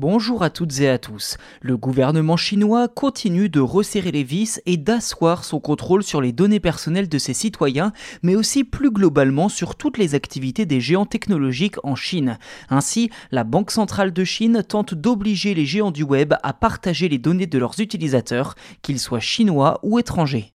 [0.00, 1.38] Bonjour à toutes et à tous.
[1.60, 6.60] Le gouvernement chinois continue de resserrer les vis et d'asseoir son contrôle sur les données
[6.60, 11.84] personnelles de ses citoyens, mais aussi plus globalement sur toutes les activités des géants technologiques
[11.84, 12.38] en Chine.
[12.70, 17.18] Ainsi, la Banque centrale de Chine tente d'obliger les géants du web à partager les
[17.18, 20.52] données de leurs utilisateurs, qu'ils soient chinois ou étrangers.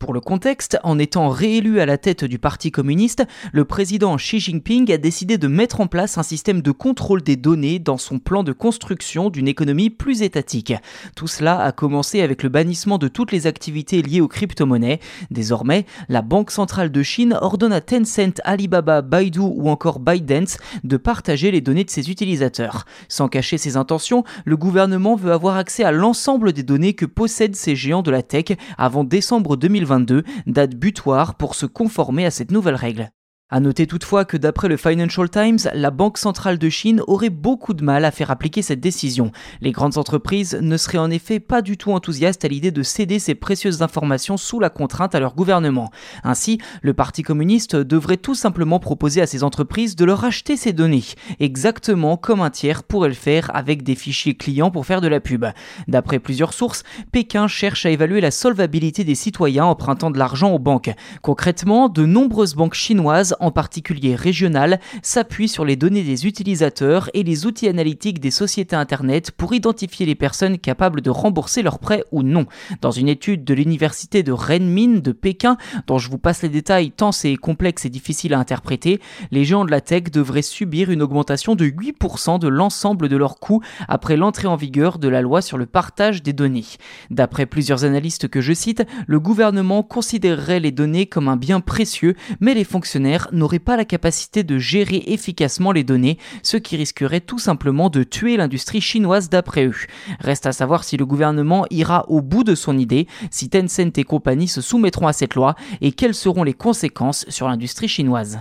[0.00, 4.40] Pour le contexte, en étant réélu à la tête du Parti communiste, le président Xi
[4.40, 8.18] Jinping a décidé de mettre en place un système de contrôle des données dans son
[8.18, 10.74] plan de construction d'une économie plus étatique.
[11.16, 14.98] Tout cela a commencé avec le bannissement de toutes les activités liées aux crypto-monnaies.
[15.30, 20.96] Désormais, la Banque centrale de Chine ordonne à Tencent, Alibaba, Baidu ou encore ByteDance de
[20.96, 22.84] partager les données de ses utilisateurs.
[23.08, 27.56] Sans cacher ses intentions, le gouvernement veut avoir accès à l'ensemble des données que possèdent
[27.56, 32.50] ces géants de la tech avant décembre 2020 date butoir pour se conformer à cette
[32.50, 33.10] nouvelle règle.
[33.54, 37.72] A noter toutefois que d'après le Financial Times, la Banque centrale de Chine aurait beaucoup
[37.72, 39.30] de mal à faire appliquer cette décision.
[39.60, 43.20] Les grandes entreprises ne seraient en effet pas du tout enthousiastes à l'idée de céder
[43.20, 45.92] ces précieuses informations sous la contrainte à leur gouvernement.
[46.24, 50.72] Ainsi, le Parti communiste devrait tout simplement proposer à ces entreprises de leur acheter ces
[50.72, 51.04] données,
[51.38, 55.20] exactement comme un tiers pourrait le faire avec des fichiers clients pour faire de la
[55.20, 55.46] pub.
[55.86, 60.58] D'après plusieurs sources, Pékin cherche à évaluer la solvabilité des citoyens empruntant de l'argent aux
[60.58, 60.90] banques.
[61.22, 67.22] Concrètement, de nombreuses banques chinoises en particulier régional, s'appuie sur les données des utilisateurs et
[67.22, 72.04] les outils analytiques des sociétés Internet pour identifier les personnes capables de rembourser leurs prêts
[72.10, 72.46] ou non.
[72.80, 76.90] Dans une étude de l'université de Renmin de Pékin, dont je vous passe les détails
[76.90, 81.02] tant c'est complexe et difficile à interpréter, les géants de la tech devraient subir une
[81.02, 85.42] augmentation de 8% de l'ensemble de leurs coûts après l'entrée en vigueur de la loi
[85.42, 86.64] sur le partage des données.
[87.10, 92.14] D'après plusieurs analystes que je cite, le gouvernement considérerait les données comme un bien précieux,
[92.40, 97.20] mais les fonctionnaires n'aurait pas la capacité de gérer efficacement les données, ce qui risquerait
[97.20, 99.74] tout simplement de tuer l'industrie chinoise d'après eux.
[100.20, 104.04] Reste à savoir si le gouvernement ira au bout de son idée, si Tencent et
[104.04, 108.40] compagnie se soumettront à cette loi et quelles seront les conséquences sur l'industrie chinoise.